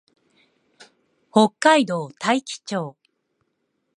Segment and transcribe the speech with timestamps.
[1.29, 2.97] 北海道大樹町